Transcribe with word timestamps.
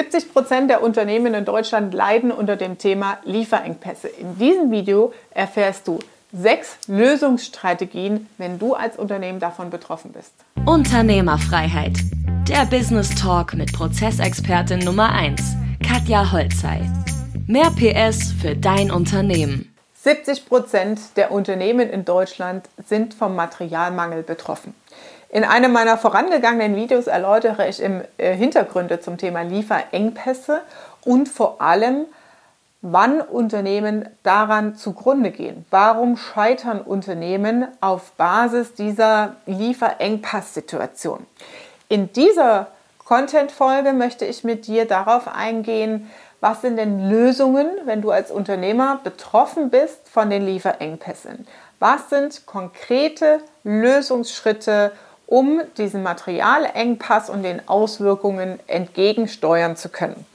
70 0.00 0.32
Prozent 0.32 0.70
der 0.70 0.82
Unternehmen 0.82 1.34
in 1.34 1.44
Deutschland 1.44 1.92
leiden 1.92 2.30
unter 2.30 2.56
dem 2.56 2.78
Thema 2.78 3.18
Lieferengpässe. 3.24 4.08
In 4.08 4.38
diesem 4.38 4.70
Video 4.70 5.12
erfährst 5.30 5.86
du 5.86 5.98
sechs 6.32 6.78
Lösungsstrategien, 6.86 8.26
wenn 8.38 8.58
du 8.58 8.72
als 8.72 8.96
Unternehmen 8.96 9.40
davon 9.40 9.68
betroffen 9.68 10.12
bist. 10.12 10.32
Unternehmerfreiheit. 10.64 11.98
Der 12.48 12.64
Business 12.64 13.14
Talk 13.14 13.52
mit 13.52 13.74
Prozessexpertin 13.74 14.78
Nummer 14.78 15.12
1, 15.12 15.42
Katja 15.86 16.32
Holzei. 16.32 16.80
Mehr 17.46 17.70
PS 17.70 18.32
für 18.40 18.56
dein 18.56 18.90
Unternehmen. 18.90 19.70
70 19.96 20.46
Prozent 20.46 20.98
der 21.16 21.30
Unternehmen 21.30 21.90
in 21.90 22.06
Deutschland 22.06 22.70
sind 22.88 23.12
vom 23.12 23.36
Materialmangel 23.36 24.22
betroffen. 24.22 24.74
In 25.32 25.44
einem 25.44 25.72
meiner 25.72 25.96
vorangegangenen 25.96 26.74
Videos 26.74 27.06
erläutere 27.06 27.68
ich 27.68 27.80
im 27.80 28.02
äh, 28.18 28.34
Hintergründe 28.34 28.98
zum 29.00 29.16
Thema 29.16 29.42
Lieferengpässe 29.42 30.62
und 31.04 31.28
vor 31.28 31.60
allem, 31.60 32.06
wann 32.82 33.20
Unternehmen 33.20 34.08
daran 34.24 34.74
zugrunde 34.74 35.30
gehen. 35.30 35.64
Warum 35.70 36.16
scheitern 36.16 36.80
Unternehmen 36.80 37.68
auf 37.80 38.12
Basis 38.12 38.74
dieser 38.74 39.36
Lieferengpass-Situation? 39.46 41.26
In 41.88 42.12
dieser 42.12 42.68
Content-Folge 42.98 43.92
möchte 43.92 44.24
ich 44.24 44.42
mit 44.44 44.66
dir 44.66 44.86
darauf 44.86 45.28
eingehen, 45.28 46.10
was 46.40 46.62
sind 46.62 46.76
denn 46.76 47.10
Lösungen, 47.10 47.68
wenn 47.84 48.00
du 48.00 48.10
als 48.10 48.30
Unternehmer 48.30 48.98
betroffen 49.04 49.68
bist 49.68 50.08
von 50.08 50.30
den 50.30 50.46
Lieferengpässen? 50.46 51.46
Was 51.80 52.08
sind 52.08 52.46
konkrete 52.46 53.40
Lösungsschritte, 53.62 54.92
um 55.30 55.62
diesem 55.78 56.02
Materialengpass 56.02 57.30
und 57.30 57.44
den 57.44 57.66
Auswirkungen 57.68 58.60
entgegensteuern 58.66 59.76
zu 59.76 59.88
können. 59.88 60.26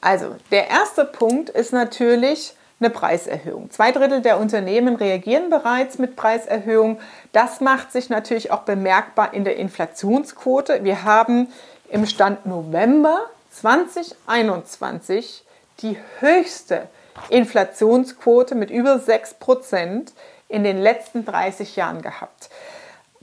Also 0.00 0.36
der 0.50 0.68
erste 0.68 1.04
Punkt 1.06 1.48
ist 1.48 1.72
natürlich 1.72 2.54
eine 2.78 2.90
Preiserhöhung. 2.90 3.70
Zwei 3.70 3.92
Drittel 3.92 4.20
der 4.20 4.38
Unternehmen 4.38 4.94
reagieren 4.96 5.48
bereits 5.48 5.98
mit 5.98 6.16
Preiserhöhung. 6.16 7.00
Das 7.32 7.60
macht 7.60 7.92
sich 7.92 8.10
natürlich 8.10 8.50
auch 8.50 8.62
bemerkbar 8.62 9.32
in 9.32 9.44
der 9.44 9.56
Inflationsquote. 9.56 10.84
Wir 10.84 11.02
haben 11.04 11.48
im 11.88 12.04
Stand 12.04 12.44
November 12.44 13.20
2021 13.52 15.44
die 15.80 15.96
höchste 16.20 16.88
Inflationsquote 17.30 18.54
mit 18.54 18.70
über 18.70 18.98
6 18.98 19.34
Prozent 19.34 20.12
in 20.48 20.62
den 20.62 20.78
letzten 20.78 21.24
30 21.24 21.76
Jahren 21.76 22.02
gehabt. 22.02 22.50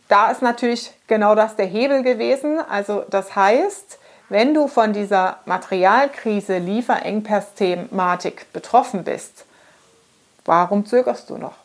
Da 0.09 0.31
ist 0.31 0.41
natürlich 0.41 0.91
genau 1.07 1.35
das 1.35 1.55
der 1.55 1.67
Hebel 1.67 2.03
gewesen. 2.03 2.59
Also 2.59 3.05
das 3.09 3.35
heißt, 3.35 3.99
wenn 4.27 4.53
du 4.53 4.67
von 4.67 4.91
dieser 4.91 5.38
Materialkrise, 5.45 6.57
Lieferengpass-Thematik 6.57 8.51
betroffen 8.51 9.03
bist, 9.03 9.45
warum 10.45 10.85
zögerst 10.85 11.29
du 11.29 11.38
noch? 11.38 11.55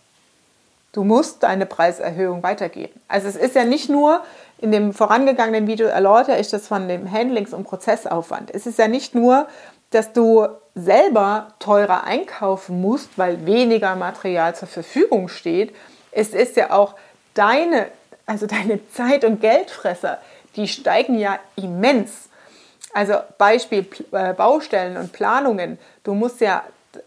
Du 0.92 1.05
musst 1.05 1.42
deine 1.42 1.67
Preiserhöhung 1.67 2.42
weitergeben. 2.42 3.01
Also 3.09 3.28
es 3.28 3.36
ist 3.36 3.56
ja 3.56 3.64
nicht 3.64 3.89
nur, 3.89 4.23
in 4.58 4.70
dem 4.70 4.92
vorangegangenen 4.92 5.67
Video 5.67 5.89
erläutere 5.89 6.39
ich 6.39 6.51
das 6.51 6.69
von 6.69 6.86
dem 6.86 7.11
Handlings- 7.11 7.53
und 7.53 7.64
Prozessaufwand. 7.64 8.55
Es 8.55 8.67
ist 8.67 8.79
ja 8.79 8.89
nicht 8.89 9.14
nur, 9.14 9.48
dass 9.91 10.12
du 10.12 10.47
selber 10.75 11.48
teurer 11.58 12.05
einkaufen 12.05 12.81
musst, 12.81 13.17
weil 13.17 13.47
weniger 13.47 13.97
Material 13.97 14.55
zur 14.55 14.69
Verfügung 14.69 15.29
steht. 15.29 15.75
Es 16.12 16.29
ist 16.29 16.56
ja 16.56 16.70
auch 16.73 16.95
deine 17.34 17.86
also 18.27 18.47
deine 18.47 18.80
Zeit- 18.91 19.25
und 19.25 19.41
Geldfresser, 19.41 20.19
die 20.56 20.69
steigen 20.69 21.19
ja 21.19 21.39
immens. 21.56 22.28
Also 22.92 23.14
Beispiel 23.39 23.86
äh, 24.12 24.33
Baustellen 24.34 24.97
und 24.97 25.12
Planungen. 25.12 25.78
Du 26.05 26.14
musst 26.14 26.41
ja 26.41 26.62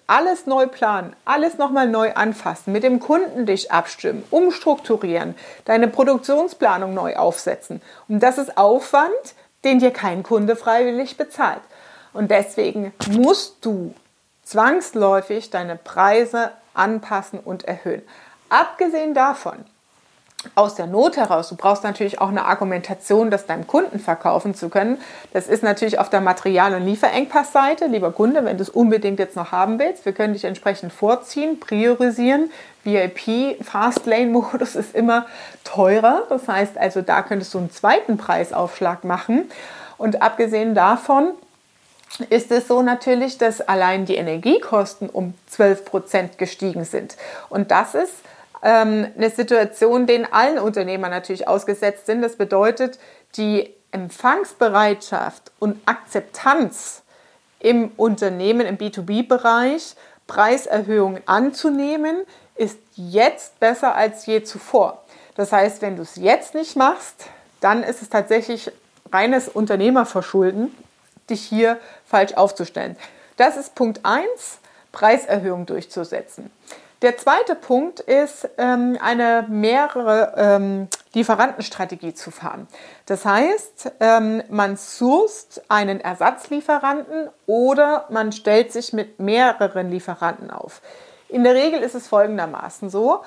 alles 0.05 0.45
neu 0.45 0.67
planen, 0.67 1.15
alles 1.23 1.57
nochmal 1.57 1.87
neu 1.87 2.13
anfassen, 2.13 2.73
mit 2.73 2.83
dem 2.83 2.99
Kunden 2.99 3.45
dich 3.45 3.71
abstimmen, 3.71 4.23
umstrukturieren, 4.31 5.35
deine 5.63 5.87
Produktionsplanung 5.87 6.93
neu 6.93 7.15
aufsetzen. 7.15 7.81
Und 8.09 8.21
das 8.21 8.37
ist 8.37 8.57
Aufwand, 8.57 9.11
den 9.63 9.79
dir 9.79 9.91
kein 9.91 10.23
Kunde 10.23 10.55
freiwillig 10.57 11.15
bezahlt. 11.15 11.61
Und 12.13 12.31
deswegen 12.31 12.93
musst 13.09 13.65
du 13.65 13.93
zwangsläufig 14.43 15.49
deine 15.49 15.75
Preise 15.75 16.51
anpassen 16.73 17.39
und 17.39 17.65
erhöhen. 17.65 18.01
Abgesehen 18.49 19.13
davon, 19.13 19.65
aus 20.55 20.75
der 20.75 20.87
Not 20.87 21.17
heraus. 21.17 21.49
Du 21.49 21.55
brauchst 21.55 21.83
natürlich 21.83 22.19
auch 22.19 22.29
eine 22.29 22.45
Argumentation, 22.45 23.31
das 23.31 23.45
deinem 23.45 23.67
Kunden 23.67 23.99
verkaufen 23.99 24.55
zu 24.55 24.69
können. 24.69 24.97
Das 25.33 25.47
ist 25.47 25.63
natürlich 25.63 25.99
auf 25.99 26.09
der 26.09 26.21
Material- 26.21 26.75
und 26.75 26.85
Lieferengpassseite. 26.85 27.87
Lieber 27.87 28.11
Kunde, 28.11 28.43
wenn 28.45 28.57
du 28.57 28.63
es 28.63 28.69
unbedingt 28.69 29.19
jetzt 29.19 29.35
noch 29.35 29.51
haben 29.51 29.79
willst, 29.79 30.05
wir 30.05 30.13
können 30.13 30.33
dich 30.33 30.45
entsprechend 30.45 30.93
vorziehen, 30.93 31.59
priorisieren. 31.59 32.51
VIP, 32.83 33.63
Fastlane-Modus 33.63 34.75
ist 34.75 34.95
immer 34.95 35.25
teurer. 35.63 36.23
Das 36.29 36.47
heißt 36.47 36.77
also, 36.77 37.01
da 37.01 37.21
könntest 37.21 37.53
du 37.53 37.57
einen 37.59 37.71
zweiten 37.71 38.17
Preisaufschlag 38.17 39.03
machen. 39.03 39.49
Und 39.97 40.21
abgesehen 40.21 40.75
davon, 40.75 41.31
ist 42.29 42.51
es 42.51 42.67
so 42.67 42.81
natürlich, 42.81 43.37
dass 43.37 43.61
allein 43.61 44.05
die 44.05 44.15
Energiekosten 44.15 45.09
um 45.09 45.33
12 45.47 45.85
Prozent 45.85 46.37
gestiegen 46.37 46.85
sind. 46.85 47.17
Und 47.49 47.71
das 47.71 47.95
ist 47.95 48.13
ähm, 48.67 49.07
eine 49.15 49.29
Situation, 49.29 50.07
denen 50.07 50.25
allen 50.29 50.59
Unternehmer 50.59 51.07
natürlich 51.07 51.47
ausgesetzt 51.47 52.05
sind. 52.05 52.21
Das 52.21 52.35
bedeutet, 52.35 52.99
die 53.37 53.73
Empfangsbereitschaft 53.91 55.53
und 55.57 55.79
Akzeptanz 55.85 57.03
im 57.59 57.91
Unternehmen, 57.95 58.67
im 58.67 58.77
B2B-Bereich, 58.77 59.95
Preiserhöhungen 60.27 61.21
anzunehmen, 61.25 62.17
ist 62.55 62.77
jetzt 62.95 63.57
besser 63.61 63.95
als 63.95 64.25
je 64.25 64.43
zuvor. 64.43 65.01
Das 65.35 65.53
heißt, 65.53 65.81
wenn 65.81 65.95
du 65.95 66.01
es 66.01 66.17
jetzt 66.17 66.53
nicht 66.53 66.75
machst, 66.75 67.27
dann 67.61 67.83
ist 67.83 68.01
es 68.01 68.09
tatsächlich 68.09 68.69
reines 69.13 69.47
Unternehmerverschulden, 69.47 70.75
dich 71.29 71.41
hier 71.41 71.79
falsch 72.05 72.33
aufzustellen. 72.33 72.97
Das 73.37 73.55
ist 73.55 73.75
Punkt 73.75 74.01
1, 74.03 74.25
Preiserhöhung 74.91 75.65
durchzusetzen. 75.65 76.51
Der 77.03 77.15
zweite 77.15 77.53
Punkt 77.53 77.99
ist, 77.99 78.49
ähm, 78.57 78.97
eine 78.99 79.45
mehrere 79.47 80.33
ähm, 80.35 80.87
Lieferantenstrategie 81.13 82.15
zu 82.15 82.31
fahren. 82.31 82.67
Das 83.05 83.23
heißt, 83.23 83.91
ähm, 83.99 84.41
man 84.49 84.77
sucht 84.77 85.61
einen 85.69 86.01
Ersatzlieferanten 86.01 87.29
oder 87.45 88.05
man 88.09 88.31
stellt 88.31 88.73
sich 88.73 88.93
mit 88.93 89.19
mehreren 89.19 89.91
Lieferanten 89.91 90.49
auf. 90.49 90.81
In 91.29 91.43
der 91.43 91.53
Regel 91.53 91.81
ist 91.81 91.93
es 91.93 92.07
folgendermaßen 92.07 92.89
so. 92.89 93.21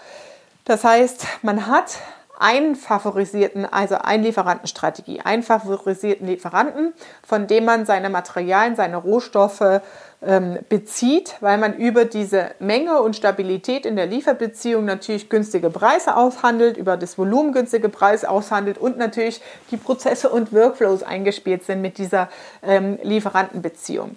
Das 0.64 0.82
heißt, 0.82 1.25
man 1.42 1.69
hat 1.69 1.98
einen 2.41 2.75
favorisierten, 2.75 3.66
also 3.66 3.97
eine 3.97 4.25
Lieferantenstrategie, 4.25 5.20
einen 5.20 5.42
favorisierten 5.42 6.26
Lieferanten, 6.26 6.94
von 7.25 7.47
dem 7.47 7.66
man 7.66 7.84
seine 7.84 8.09
Materialien, 8.09 8.76
seine 8.76 8.97
Rohstoffe 8.97 9.82
ähm, 10.22 10.58
bezieht, 10.69 11.36
weil 11.41 11.56
man 11.56 11.75
über 11.75 12.04
diese 12.04 12.50
Menge 12.58 13.00
und 13.00 13.16
Stabilität 13.16 13.86
in 13.86 13.97
der 13.97 14.06
Lieferbeziehung 14.06 14.84
natürlich 14.84 15.31
günstige 15.31 15.70
Preise 15.70 16.16
aushandelt, 16.16 16.76
über 16.76 16.97
das 16.97 17.16
Volumen 17.16 17.53
günstige 17.53 17.88
Preise 17.88 18.28
aushandelt 18.28 18.76
und 18.78 18.98
natürlich 18.98 19.41
die 19.70 19.78
Prozesse 19.78 20.28
und 20.28 20.53
Workflows 20.53 21.03
eingespielt 21.03 21.64
sind 21.64 21.80
mit 21.80 21.97
dieser 21.97 22.28
ähm, 22.62 22.98
Lieferantenbeziehung. 23.03 24.16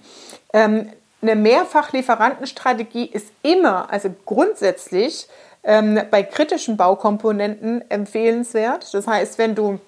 Ähm, 0.52 0.90
eine 1.22 1.36
Mehrfachlieferantenstrategie 1.36 3.06
ist 3.06 3.28
immer, 3.42 3.90
also 3.90 4.10
grundsätzlich, 4.26 5.28
ähm, 5.64 6.02
bei 6.12 6.22
kritischen 6.24 6.76
Baukomponenten 6.76 7.90
empfehlenswert. 7.90 8.94
Das 8.94 9.08
heißt, 9.08 9.38
wenn 9.38 9.56
du 9.56 9.80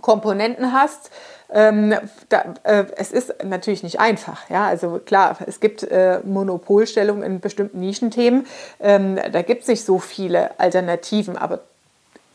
Komponenten 0.00 0.72
hast, 0.72 1.10
ähm, 1.52 1.94
da, 2.28 2.54
äh, 2.64 2.84
es 2.96 3.12
ist 3.12 3.44
natürlich 3.44 3.82
nicht 3.82 4.00
einfach. 4.00 4.48
Ja? 4.50 4.66
Also 4.66 5.00
klar, 5.04 5.38
es 5.46 5.60
gibt 5.60 5.82
äh, 5.84 6.20
Monopolstellungen 6.24 7.22
in 7.22 7.40
bestimmten 7.40 7.80
Nischenthemen. 7.80 8.46
Ähm, 8.80 9.18
da 9.32 9.42
gibt 9.42 9.62
es 9.62 9.68
nicht 9.68 9.84
so 9.84 9.98
viele 9.98 10.58
Alternativen, 10.58 11.36
aber 11.36 11.60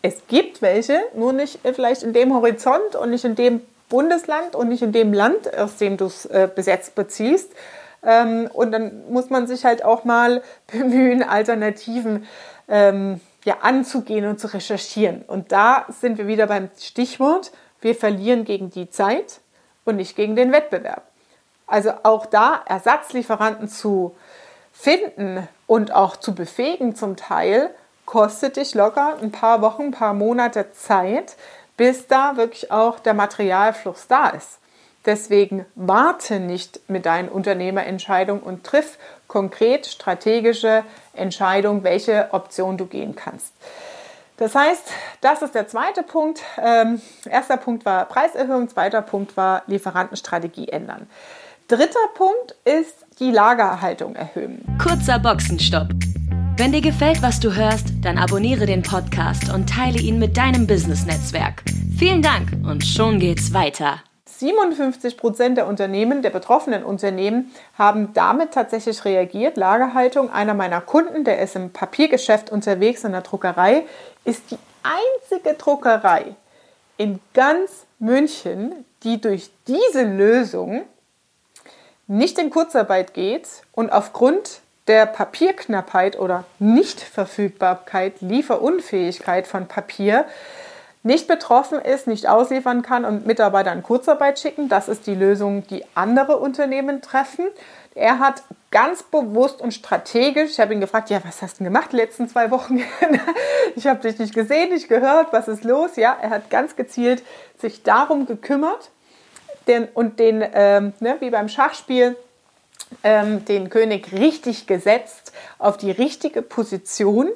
es 0.01 0.15
gibt 0.27 0.62
welche, 0.62 1.00
nur 1.15 1.33
nicht 1.33 1.63
äh, 1.65 1.74
vielleicht 1.74 2.03
in 2.03 2.13
dem 2.13 2.33
Horizont 2.33 2.95
und 2.95 3.09
nicht 3.12 3.25
in 3.25 3.35
dem 3.35 3.62
Bundesland 3.89 4.56
und 4.56 4.69
nicht 4.69 4.81
in 4.81 4.94
dem 4.94 5.13
Land, 5.13 5.56
aus 5.57 5.77
dem 5.77 5.97
du 5.97 6.06
es 6.06 6.25
äh, 6.25 6.50
besetzt 6.53 6.95
beziehst. 6.95 7.51
Ähm, 8.03 8.50
und 8.53 8.71
dann 8.71 9.03
muss 9.12 9.30
man 9.30 9.45
sich 9.45 9.65
halt 9.65 9.83
auch 9.83 10.06
mal 10.06 10.41
bemühen, 10.71 11.21
Alternativen 11.21 12.25
ähm, 12.68 13.19
ja, 13.44 13.57
anzugehen 13.62 14.25
und 14.25 14.39
zu 14.39 14.47
recherchieren. 14.47 15.24
Und 15.27 15.51
da 15.51 15.85
sind 16.00 16.18
wir 16.18 16.27
wieder 16.27 16.47
beim 16.47 16.69
Stichwort, 16.80 17.51
wir 17.81 17.95
verlieren 17.95 18.45
gegen 18.45 18.69
die 18.69 18.89
Zeit 18.89 19.42
und 19.86 19.98
nicht 19.98 20.16
gegen 20.16 20.36
den 20.36 20.51
Wettbewerb. 20.51 21.04
Also 21.68 21.92
auch 22.04 22.25
da 22.25 22.62
Ersatzlieferanten 22.66 23.68
zu 23.68 24.16
finden 24.72 25.48
und 25.68 25.94
auch 25.94 26.16
zu 26.16 26.33
befähigen 26.36 26.95
zum 26.95 27.16
Teil, 27.16 27.69
kostet 28.06 28.57
dich 28.57 28.74
locker 28.75 29.18
ein 29.22 29.31
paar 29.31 29.62
Wochen, 29.62 29.83
ein 29.83 29.92
paar 29.92 30.13
Monate 30.13 30.72
Zeit, 30.74 31.36
bis 31.78 32.07
da 32.07 32.36
wirklich 32.36 32.72
auch 32.72 33.00
der 33.00 33.13
Materialfluss 33.13 34.07
da 34.07 34.30
ist. 34.30 34.60
Deswegen 35.06 35.66
warte 35.75 36.39
nicht 36.39 36.89
mit 36.89 37.06
deinen 37.06 37.30
Unternehmerentscheidungen 37.30 38.44
und 38.44 38.63
triff 38.66 38.98
konkret 39.28 39.88
strategische 39.88 40.83
Entscheidungen, 41.13 41.83
welche 41.83 42.30
Option 42.33 42.78
du 42.78 42.86
gehen 42.86 43.16
kannst. 43.16 43.54
Das 44.38 44.56
heißt, 44.56 44.83
das 45.22 45.42
ist 45.42 45.54
der 45.54 45.68
zweite 45.68 46.04
Punkt. 46.04 46.42
Ähm, 46.57 47.01
erster 47.30 47.57
Punkt 47.57 47.86
war 47.86 48.06
Preiserhöhung, 48.06 48.69
zweiter 48.69 49.01
Punkt 49.01 49.38
war 49.38 49.63
Lieferantenstrategie 49.68 50.69
ändern. 50.69 51.07
Dritter 51.68 52.07
Punkt 52.16 52.56
ist 52.66 53.06
die 53.19 53.31
Lagerhaltung 53.31 54.16
erhöhen. 54.16 54.66
Kurzer 54.81 55.19
Boxenstopp. 55.19 55.88
Wenn 56.57 56.74
dir 56.74 56.81
gefällt, 56.81 57.22
was 57.22 57.39
du 57.39 57.56
hörst, 57.56 57.88
dann 58.01 58.18
abonniere 58.18 58.66
den 58.66 58.81
Podcast 58.81 59.51
und 59.54 59.69
teile 59.69 60.00
ihn 60.00 60.19
mit 60.19 60.36
deinem 60.38 60.68
Business-Netzwerk. 60.68 61.63
Vielen 61.98 62.22
Dank 62.22 62.51
und 62.68 62.83
schon 62.83 63.19
geht's 63.19 63.54
weiter. 63.54 64.01
57 64.25 65.18
Prozent 65.18 65.57
der 65.57 65.68
Unternehmen, 65.68 66.24
der 66.24 66.31
betroffenen 66.31 66.83
Unternehmen, 66.83 67.51
haben 67.78 68.13
damit 68.13 68.51
tatsächlich 68.51 69.06
reagiert. 69.06 69.56
Lagerhaltung, 69.56 70.31
einer 70.31 70.56
meiner 70.56 70.81
Kunden, 70.81 71.24
der 71.24 71.39
ist 71.39 71.56
im 71.56 71.72
Papiergeschäft 71.72 72.51
unterwegs 72.51 73.04
in 73.04 73.12
der 73.12 73.22
Druckerei, 73.22 73.83
ist 74.23 74.51
die 74.51 74.57
einzige 74.83 75.56
Druckerei 75.56 76.35
in 76.97 77.19
ganz 77.33 77.85
München, 78.00 78.85
die 79.03 79.19
durch 79.19 79.51
diese 79.68 80.03
Lösung 80.03 80.83
nicht 82.07 82.38
in 82.38 82.50
Kurzarbeit 82.50 83.13
geht 83.13 83.47
und 83.71 83.91
aufgrund 83.91 84.62
der 84.88 85.06
Papierknappheit 85.06 86.19
oder 86.19 86.44
Nichtverfügbarkeit, 86.59 88.21
Lieferunfähigkeit 88.21 89.47
von 89.47 89.68
Papier 89.68 90.25
nicht 91.03 91.27
betroffen 91.27 91.79
ist, 91.79 92.07
nicht 92.07 92.27
ausliefern 92.27 92.81
kann 92.81 93.06
und 93.06 93.25
Mitarbeiter 93.25 93.71
in 93.73 93.81
Kurzarbeit 93.81 94.39
schicken. 94.39 94.69
Das 94.69 94.88
ist 94.88 95.07
die 95.07 95.15
Lösung, 95.15 95.65
die 95.68 95.83
andere 95.95 96.38
Unternehmen 96.38 97.01
treffen. 97.01 97.47
Er 97.93 98.19
hat 98.19 98.43
ganz 98.71 99.03
bewusst 99.03 99.61
und 99.61 99.73
strategisch, 99.73 100.51
ich 100.51 100.59
habe 100.59 100.73
ihn 100.73 100.79
gefragt, 100.79 101.09
ja, 101.09 101.21
was 101.25 101.41
hast 101.41 101.59
du 101.59 101.65
gemacht 101.65 101.91
die 101.91 101.97
letzten 101.97 102.29
zwei 102.29 102.49
Wochen? 102.51 102.81
ich 103.75 103.85
habe 103.85 103.99
dich 103.99 104.17
nicht 104.17 104.33
gesehen, 104.33 104.69
nicht 104.69 104.88
gehört, 104.88 105.33
was 105.33 105.49
ist 105.49 105.65
los? 105.65 105.97
Ja, 105.97 106.17
er 106.21 106.29
hat 106.29 106.49
ganz 106.49 106.77
gezielt 106.77 107.21
sich 107.59 107.83
darum 107.83 108.25
gekümmert 108.25 108.91
den, 109.67 109.88
und 109.93 110.19
den, 110.19 110.43
ähm, 110.53 110.93
ne, 111.01 111.17
wie 111.19 111.29
beim 111.29 111.49
Schachspiel, 111.49 112.15
ähm, 113.03 113.45
den 113.45 113.69
König 113.69 114.11
richtig 114.13 114.67
gesetzt, 114.67 115.33
auf 115.59 115.77
die 115.77 115.91
richtige 115.91 116.41
Position 116.41 117.29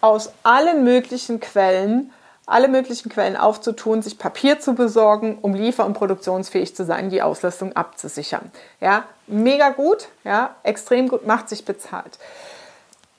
aus 0.00 0.32
allen 0.42 0.84
möglichen 0.84 1.40
Quellen 1.40 2.12
alle 2.46 2.68
möglichen 2.68 3.10
Quellen 3.10 3.36
aufzutun, 3.36 4.02
sich 4.02 4.18
Papier 4.18 4.60
zu 4.60 4.74
besorgen, 4.74 5.38
um 5.42 5.54
liefer- 5.54 5.84
und 5.84 5.94
produktionsfähig 5.94 6.76
zu 6.76 6.84
sein, 6.84 7.10
die 7.10 7.20
Auslastung 7.20 7.74
abzusichern. 7.74 8.52
Ja, 8.80 9.04
mega 9.26 9.70
gut, 9.70 10.08
ja, 10.22 10.54
extrem 10.62 11.08
gut, 11.08 11.26
macht 11.26 11.48
sich 11.48 11.64
bezahlt. 11.64 12.18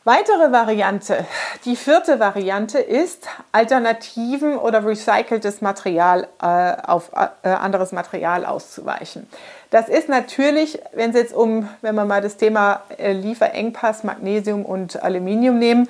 Weitere 0.06 0.54
Variante, 0.54 1.26
die 1.66 1.76
vierte 1.76 2.22
Variante 2.22 2.80
ist, 2.80 3.28
Alternativen 3.52 4.58
oder 4.58 4.86
recyceltes 4.86 5.60
Material 5.60 6.30
äh, 6.42 6.78
auf 6.82 7.12
äh, 7.44 7.50
anderes 7.50 7.92
Material 7.92 8.46
auszuweichen. 8.46 9.28
Das 9.70 9.90
ist 9.90 10.08
natürlich, 10.08 10.80
wenn 10.94 11.10
es 11.10 11.18
jetzt 11.18 11.34
um, 11.34 11.68
wenn 11.82 11.96
wir 11.96 12.06
mal 12.06 12.22
das 12.22 12.38
Thema 12.38 12.84
äh, 12.98 13.12
Lieferengpass, 13.12 14.06
Magnesium 14.06 14.64
und 14.64 15.04
Aluminium 15.04 15.60
nehmen, 15.60 15.90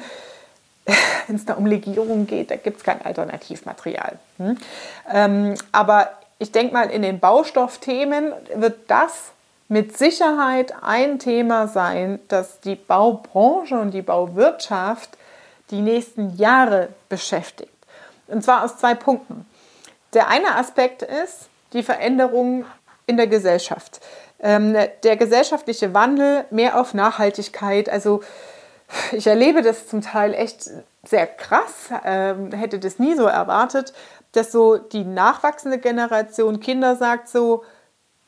wenn 1.27 1.35
es 1.35 1.45
da 1.45 1.53
um 1.53 1.65
Legierung 1.65 2.27
geht, 2.27 2.51
da 2.51 2.55
gibt 2.55 2.77
es 2.77 2.83
kein 2.83 3.01
Alternativmaterial. 3.01 4.17
Hm? 4.37 4.57
Ähm, 5.11 5.55
aber 5.71 6.11
ich 6.39 6.51
denke 6.51 6.73
mal, 6.73 6.89
in 6.89 7.01
den 7.01 7.19
Baustoffthemen 7.19 8.33
wird 8.55 8.89
das 8.89 9.31
mit 9.67 9.97
Sicherheit 9.97 10.73
ein 10.81 11.19
Thema 11.19 11.67
sein, 11.67 12.19
das 12.29 12.61
die 12.61 12.75
Baubranche 12.75 13.77
und 13.77 13.91
die 13.91 14.01
Bauwirtschaft 14.01 15.17
die 15.71 15.81
nächsten 15.81 16.37
Jahre 16.37 16.89
beschäftigt. 17.09 17.71
Und 18.27 18.43
zwar 18.43 18.63
aus 18.63 18.77
zwei 18.77 18.95
Punkten. 18.95 19.45
Der 20.13 20.29
eine 20.29 20.55
Aspekt 20.55 21.01
ist 21.01 21.49
die 21.73 21.83
Veränderung 21.83 22.65
in 23.07 23.17
der 23.17 23.27
Gesellschaft. 23.27 23.99
Ähm, 24.39 24.75
der 25.03 25.17
gesellschaftliche 25.17 25.93
Wandel 25.93 26.45
mehr 26.49 26.79
auf 26.79 26.93
Nachhaltigkeit, 26.93 27.89
also 27.89 28.21
ich 29.11 29.27
erlebe 29.27 29.61
das 29.61 29.87
zum 29.87 30.01
Teil 30.01 30.33
echt 30.33 30.69
sehr 31.03 31.27
krass, 31.27 31.89
ähm, 32.05 32.51
hätte 32.51 32.79
das 32.79 32.99
nie 32.99 33.15
so 33.15 33.25
erwartet, 33.25 33.93
dass 34.33 34.51
so 34.51 34.77
die 34.77 35.03
nachwachsende 35.03 35.77
Generation 35.77 36.59
Kinder 36.59 36.95
sagt 36.95 37.29
so, 37.29 37.63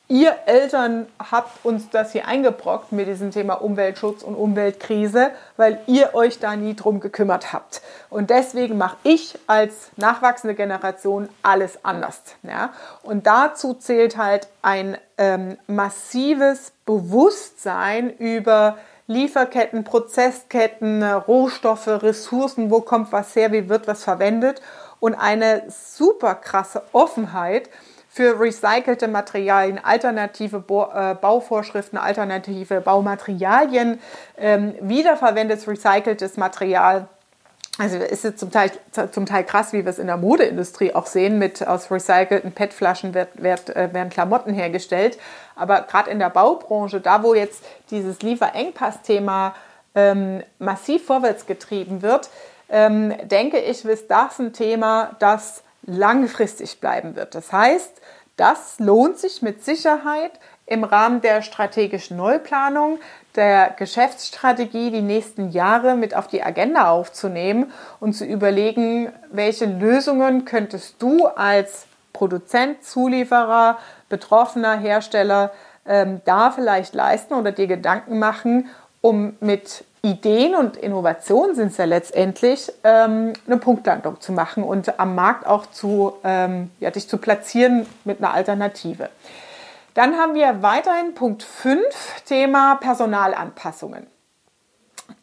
ihr 0.09 0.35
Eltern 0.47 1.06
habt 1.31 1.63
uns 1.63 1.89
das 1.91 2.13
hier 2.13 2.27
eingebrockt 2.27 2.91
mit 2.91 3.07
diesem 3.07 3.31
Thema 3.31 3.56
Umweltschutz 3.56 4.23
und 4.23 4.35
Umweltkrise, 4.35 5.31
weil 5.56 5.79
ihr 5.85 6.15
euch 6.15 6.39
da 6.39 6.56
nie 6.56 6.75
drum 6.75 7.00
gekümmert 7.00 7.53
habt. 7.53 7.81
Und 8.09 8.31
deswegen 8.31 8.77
mache 8.77 8.97
ich 9.03 9.38
als 9.45 9.91
nachwachsende 9.97 10.55
Generation 10.55 11.29
alles 11.44 11.85
anders. 11.85 12.21
Ja? 12.41 12.73
Und 13.03 13.27
dazu 13.27 13.75
zählt 13.75 14.17
halt 14.17 14.47
ein 14.63 14.97
ähm, 15.17 15.57
massives 15.67 16.71
Bewusstsein 16.85 18.09
über 18.09 18.77
Lieferketten, 19.09 19.83
Prozessketten, 19.83 21.01
Rohstoffe, 21.03 21.88
Ressourcen, 21.88 22.69
wo 22.69 22.81
kommt 22.81 23.11
was 23.11 23.35
her, 23.35 23.51
wie 23.51 23.67
wird 23.67 23.88
was 23.88 24.03
verwendet. 24.03 24.61
Und 25.00 25.15
eine 25.15 25.63
super 25.67 26.35
krasse 26.35 26.83
Offenheit 26.91 27.71
für 28.07 28.39
recycelte 28.39 29.07
Materialien, 29.07 29.83
alternative 29.83 30.57
äh, 30.57 31.15
Bauvorschriften, 31.15 31.97
alternative 31.97 32.81
Baumaterialien, 32.81 34.00
ähm, 34.38 34.75
wiederverwendetes 34.79 35.67
recyceltes 35.67 36.38
Material 36.38 37.07
also 37.79 37.97
ist 37.97 38.25
es 38.25 38.35
zum 38.35 38.51
Teil, 38.51 38.71
zum 39.11 39.25
Teil 39.25 39.45
krass, 39.45 39.71
wie 39.71 39.85
wir 39.85 39.89
es 39.89 39.99
in 39.99 40.07
der 40.07 40.17
Modeindustrie 40.17 40.93
auch 40.93 41.05
sehen. 41.05 41.39
Mit 41.39 41.65
aus 41.65 41.89
recycelten 41.89 42.51
PET-Flaschen 42.51 43.13
wird, 43.13 43.41
wird, 43.41 43.69
äh, 43.69 43.93
werden 43.93 44.09
Klamotten 44.09 44.53
hergestellt. 44.53 45.17
Aber 45.55 45.83
gerade 45.83 46.11
in 46.11 46.19
der 46.19 46.29
Baubranche, 46.29 46.99
da 46.99 47.23
wo 47.23 47.33
jetzt 47.33 47.63
dieses 47.89 48.21
Lieferengpass-Thema 48.21 49.55
ähm, 49.95 50.43
massiv 50.59 51.05
vorwärts 51.05 51.45
getrieben 51.45 52.01
wird, 52.01 52.29
ähm, 52.67 53.13
denke 53.23 53.59
ich, 53.59 53.85
ist 53.85 54.11
das 54.11 54.39
ein 54.39 54.51
Thema, 54.51 55.15
das 55.19 55.63
langfristig 55.83 56.81
bleiben 56.81 57.15
wird. 57.15 57.33
Das 57.33 57.53
heißt, 57.53 58.01
das 58.35 58.79
lohnt 58.79 59.17
sich 59.17 59.41
mit 59.41 59.63
Sicherheit 59.63 60.31
im 60.69 60.83
Rahmen 60.83 61.21
der 61.21 61.42
strategischen 61.42 62.16
Neuplanung, 62.16 63.00
der 63.36 63.72
Geschäftsstrategie 63.75 64.91
die 64.91 65.01
nächsten 65.01 65.50
Jahre 65.50 65.96
mit 65.96 66.15
auf 66.15 66.27
die 66.27 66.43
Agenda 66.43 66.89
aufzunehmen 66.89 67.72
und 68.00 68.13
zu 68.13 68.24
überlegen, 68.24 69.12
welche 69.32 69.65
Lösungen 69.65 70.46
könntest 70.46 71.01
du 71.01 71.25
als 71.25 71.88
Produzent, 72.13 72.84
Zulieferer, 72.84 73.79
betroffener 74.10 74.77
Hersteller 74.77 75.51
ähm, 75.88 76.22
da 76.25 76.51
vielleicht 76.51 76.93
leisten 76.93 77.34
oder 77.34 77.51
dir 77.51 77.67
Gedanken 77.67 78.20
machen, 78.20 78.67
um 79.01 79.38
mit 79.39 79.84
Ideen 80.03 80.53
und 80.53 80.77
Innovationen 80.77 81.55
sind 81.55 81.72
es 81.72 81.77
ja 81.77 81.86
letztendlich, 81.86 82.72
ähm, 82.84 83.34
eine 83.48 83.58
Punktlandung 83.58 84.22
zu 84.22 84.34
machen 84.34 84.63
und 84.63 85.00
am 85.00 85.15
Markt 85.15 85.48
auch 85.48 85.65
zu, 85.65 86.13
ähm, 86.24 86.70
ja, 86.79 86.91
dich 86.91 87.10
zu 87.10 87.17
platzieren 87.17 87.88
mit 88.05 88.20
einer 88.20 88.34
Alternative. 88.34 89.10
Dann 90.00 90.18
haben 90.18 90.34
wir 90.34 90.63
weiterhin 90.63 91.13
Punkt 91.13 91.44
5, 91.44 91.84
Thema 92.24 92.75
Personalanpassungen. 92.75 94.08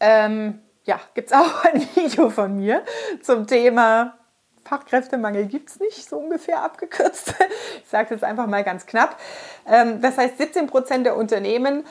Ähm, 0.01 0.61
ja, 0.85 1.01
gibt 1.15 1.31
es 1.31 1.33
auch 1.35 1.65
ein 1.73 1.81
Video 1.95 2.29
von 2.29 2.57
mir 2.57 2.83
zum 3.23 3.47
Thema 3.47 4.19
Fachkräftemangel 4.67 5.47
gibt 5.47 5.71
es 5.71 5.81
nicht, 5.81 6.07
so 6.07 6.19
ungefähr 6.19 6.61
abgekürzt. 6.63 7.35
Ich 7.83 7.89
sage 7.89 8.05
es 8.05 8.11
jetzt 8.11 8.25
einfach 8.25 8.47
mal 8.49 8.65
ganz 8.65 8.85
knapp. 8.85 9.19
Ähm, 9.67 10.03
das 10.03 10.19
heißt, 10.19 10.37
17 10.37 10.67
Prozent 10.67 11.07
der 11.07 11.17
Unternehmen 11.17 11.87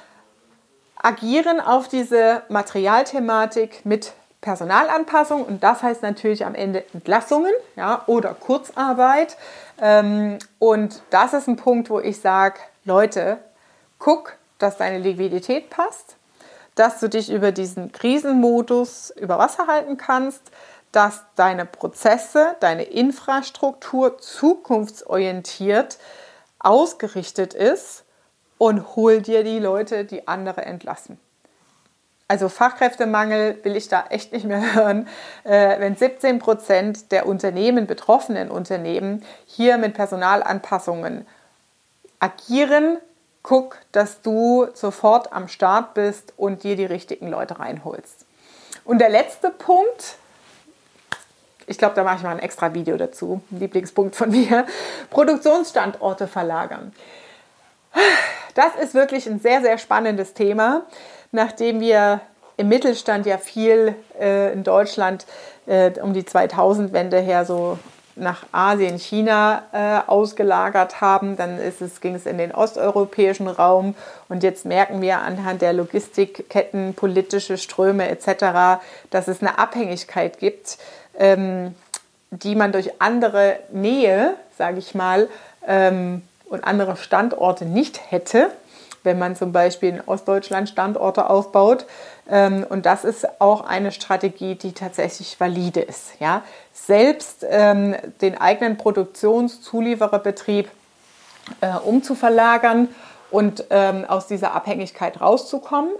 agieren 1.01 1.59
auf 1.59 1.87
diese 1.87 2.43
Materialthematik 2.49 3.83
mit 3.83 4.13
Personalanpassung 4.41 5.43
und 5.43 5.63
das 5.63 5.81
heißt 5.81 6.03
natürlich 6.03 6.45
am 6.45 6.53
Ende 6.53 6.83
Entlassungen 6.93 7.53
ja, 7.75 8.03
oder 8.05 8.35
Kurzarbeit. 8.35 9.37
Ähm, 9.81 10.37
und 10.59 11.01
das 11.09 11.33
ist 11.33 11.47
ein 11.47 11.55
Punkt, 11.55 11.89
wo 11.89 11.99
ich 11.99 12.21
sage, 12.21 12.59
Leute, 12.87 13.39
guck, 13.97 14.37
dass 14.59 14.77
deine 14.77 14.99
Liquidität 14.99 15.71
passt, 15.71 16.17
dass 16.75 16.99
du 16.99 17.09
dich 17.09 17.31
über 17.31 17.51
diesen 17.51 17.91
Krisenmodus 17.91 19.09
über 19.09 19.39
Wasser 19.39 19.65
halten 19.65 19.97
kannst, 19.97 20.51
dass 20.91 21.23
deine 21.35 21.65
Prozesse, 21.65 22.55
deine 22.59 22.83
Infrastruktur 22.83 24.19
zukunftsorientiert 24.19 25.97
ausgerichtet 26.59 27.55
ist 27.55 28.05
und 28.59 28.95
hol 28.95 29.21
dir 29.21 29.43
die 29.43 29.59
Leute, 29.59 30.05
die 30.05 30.27
andere 30.27 30.63
entlassen. 30.63 31.19
Also 32.27 32.49
Fachkräftemangel 32.49 33.59
will 33.63 33.75
ich 33.75 33.87
da 33.87 34.05
echt 34.09 34.31
nicht 34.31 34.45
mehr 34.45 34.73
hören. 34.75 35.07
Äh, 35.43 35.79
wenn 35.79 35.95
17 35.95 36.37
Prozent 36.37 37.11
der 37.11 37.25
Unternehmen, 37.25 37.87
betroffenen 37.87 38.51
Unternehmen, 38.51 39.23
hier 39.45 39.77
mit 39.79 39.95
Personalanpassungen 39.95 41.25
agieren. 42.25 42.97
Guck, 43.43 43.77
dass 43.91 44.21
du 44.21 44.67
sofort 44.73 45.31
am 45.31 45.47
Start 45.47 45.93
bist 45.93 46.33
und 46.35 46.63
dir 46.63 46.75
die 46.75 46.85
richtigen 46.85 47.27
Leute 47.27 47.59
reinholst. 47.59 48.25
Und 48.83 48.99
der 48.99 49.09
letzte 49.09 49.51
Punkt, 49.51 50.15
ich 51.67 51.77
glaube, 51.77 51.93
da 51.95 52.03
mache 52.03 52.17
ich 52.17 52.23
mal 52.23 52.31
ein 52.31 52.39
extra 52.39 52.73
Video 52.73 52.97
dazu, 52.97 53.41
Lieblingspunkt 53.51 54.15
von 54.15 54.31
mir, 54.31 54.65
Produktionsstandorte 55.11 56.27
verlagern. 56.27 56.91
Das 58.55 58.75
ist 58.81 58.95
wirklich 58.95 59.27
ein 59.27 59.39
sehr, 59.39 59.61
sehr 59.61 59.77
spannendes 59.77 60.33
Thema, 60.33 60.83
nachdem 61.31 61.79
wir 61.79 62.21
im 62.57 62.69
Mittelstand 62.69 63.25
ja 63.27 63.37
viel 63.37 63.95
äh, 64.19 64.53
in 64.53 64.63
Deutschland 64.63 65.25
äh, 65.67 65.91
um 65.99 66.13
die 66.13 66.23
2000-Wende 66.23 67.19
her 67.19 67.45
so 67.45 67.77
nach 68.15 68.45
Asien, 68.51 68.97
China 68.97 69.63
äh, 69.73 70.09
ausgelagert 70.09 71.01
haben. 71.01 71.35
Dann 71.35 71.59
ist 71.59 71.81
es, 71.81 72.01
ging 72.01 72.15
es 72.15 72.25
in 72.25 72.37
den 72.37 72.53
osteuropäischen 72.53 73.47
Raum 73.47 73.95
und 74.29 74.43
jetzt 74.43 74.65
merken 74.65 75.01
wir 75.01 75.19
anhand 75.19 75.61
der 75.61 75.73
Logistikketten, 75.73 76.93
politische 76.93 77.57
Ströme 77.57 78.07
etc., 78.09 78.81
dass 79.09 79.27
es 79.27 79.41
eine 79.41 79.59
Abhängigkeit 79.59 80.39
gibt, 80.39 80.77
ähm, 81.17 81.75
die 82.31 82.55
man 82.55 82.71
durch 82.71 83.01
andere 83.01 83.59
Nähe, 83.71 84.35
sage 84.57 84.79
ich 84.79 84.95
mal, 84.95 85.29
ähm, 85.67 86.21
und 86.45 86.63
andere 86.63 86.95
Standorte 86.95 87.65
nicht 87.65 88.11
hätte, 88.11 88.49
wenn 89.05 89.19
man 89.19 89.35
zum 89.35 89.51
Beispiel 89.51 89.89
in 89.89 90.01
Ostdeutschland 90.05 90.69
Standorte 90.69 91.29
aufbaut. 91.29 91.85
Ähm, 92.29 92.65
und 92.67 92.85
das 92.85 93.05
ist 93.05 93.39
auch 93.39 93.65
eine 93.65 93.91
Strategie, 93.91 94.55
die 94.55 94.73
tatsächlich 94.73 95.39
valide 95.39 95.81
ist. 95.81 96.19
Ja? 96.19 96.41
Selbst 96.73 97.45
ähm, 97.47 97.95
den 98.21 98.39
eigenen 98.39 98.77
Produktionszuliefererbetrieb 98.77 100.69
äh, 101.61 101.75
umzuverlagern 101.83 102.89
und 103.31 103.65
ähm, 103.69 104.05
aus 104.05 104.27
dieser 104.27 104.53
Abhängigkeit 104.53 105.21
rauszukommen. 105.21 105.91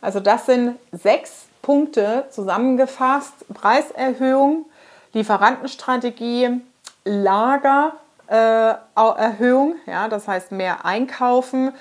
Also 0.00 0.20
das 0.20 0.46
sind 0.46 0.76
sechs 0.92 1.46
Punkte 1.62 2.26
zusammengefasst. 2.30 3.34
Preiserhöhung, 3.54 4.66
Lieferantenstrategie, 5.12 6.60
Lagererhöhung, 7.04 9.74
äh, 9.86 9.90
ja, 9.90 10.08
das 10.08 10.28
heißt 10.28 10.52
mehr 10.52 10.84
einkaufen. 10.84 11.72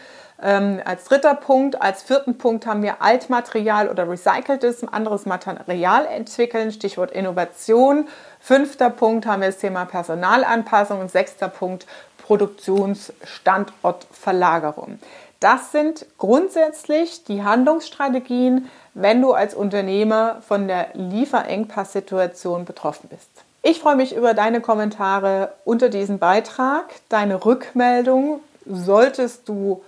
Ähm, 0.44 0.82
als 0.86 1.04
dritter 1.04 1.36
Punkt, 1.36 1.80
als 1.82 2.02
vierten 2.02 2.38
Punkt 2.38 2.66
haben 2.66 2.82
wir 2.82 3.02
Altmaterial 3.02 3.90
oder 3.90 4.10
recyceltes, 4.10 4.84
anderes 4.92 5.26
Material 5.26 6.08
entwickeln, 6.08 6.72
Stichwort 6.72 7.12
Innovation. 7.12 8.08
Fünfter 8.40 8.90
Punkt 8.90 9.28
haben 9.28 9.42
wir 9.42 9.50
das 9.50 9.60
Thema 9.60 9.86
Personalanpassung 9.86 11.00
und 11.00 11.12
sechster 11.12 11.48
Punkt 11.48 11.86
Produktionsstandortverlagerung. 12.18 14.98
Das 15.40 15.72
sind 15.72 16.08
grundsätzlich 16.18 17.24
die 17.24 17.44
Handlungsstrategien, 17.44 18.68
wenn 18.94 19.22
du 19.22 19.34
als 19.34 19.54
Unternehmer 19.54 20.42
von 20.48 20.68
der 20.68 20.88
Lieferengpass-Situation 20.94 22.66
betroffen 22.66 23.10
bist. 23.10 23.30
Ich 23.64 23.80
freue 23.80 23.96
mich 23.96 24.16
über 24.16 24.34
deine 24.34 24.60
Kommentare 24.62 25.54
unter 25.66 25.90
diesem 25.90 26.18
Beitrag, 26.20 26.86
deine 27.10 27.46
Rückmeldung. 27.46 28.40
Solltest 28.66 29.48
du 29.50 29.84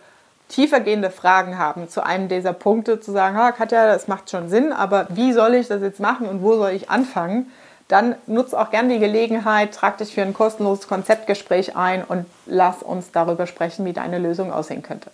tiefergehende 0.54 1.10
Fragen 1.10 1.58
haben 1.58 1.90
zu 1.90 2.06
einem 2.06 2.28
dieser 2.28 2.54
Punkte, 2.54 3.00
zu 3.00 3.12
sagen, 3.12 3.38
ah, 3.38 3.52
Katja, 3.52 3.88
das 3.88 4.08
macht 4.08 4.30
schon 4.30 4.50
Sinn, 4.50 4.72
aber 4.72 5.08
wie 5.10 5.34
soll 5.34 5.56
ich 5.56 5.68
das 5.68 5.82
jetzt 5.82 6.00
machen 6.00 6.28
und 6.28 6.44
wo 6.44 6.56
soll 6.56 6.72
ich 6.72 6.90
anfangen? 6.90 7.52
Dann 7.88 8.16
nutze 8.28 8.60
auch 8.60 8.70
gerne 8.70 8.94
die 8.94 9.00
Gelegenheit, 9.00 9.74
trag 9.74 9.98
dich 9.98 10.14
für 10.14 10.22
ein 10.22 10.34
kostenloses 10.34 10.88
Konzeptgespräch 10.88 11.76
ein 11.76 12.04
und 12.04 12.26
lass 12.46 12.84
uns 12.84 13.12
darüber 13.12 13.48
sprechen, 13.48 13.86
wie 13.86 13.94
deine 13.94 14.20
Lösung 14.20 14.54
aussehen 14.54 14.84
könnte. 14.84 15.12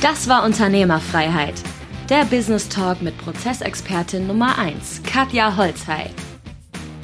Das 0.00 0.28
war 0.28 0.44
Unternehmerfreiheit. 0.44 1.54
Der 2.08 2.24
Business 2.24 2.68
Talk 2.68 3.02
mit 3.02 3.18
Prozessexpertin 3.18 4.26
Nummer 4.26 4.58
1, 4.58 5.02
Katja 5.04 5.56
Holzhey. 5.56 6.10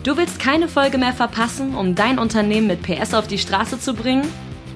Du 0.02 0.16
willst 0.16 0.38
keine 0.38 0.68
Folge 0.68 0.98
mehr 0.98 1.12
verpassen, 1.12 1.74
um 1.74 1.94
dein 1.94 2.18
Unternehmen 2.18 2.68
mit 2.68 2.82
PS 2.82 3.12
auf 3.12 3.26
die 3.26 3.38
Straße 3.38 3.78
zu 3.78 3.92
bringen? 3.94 4.26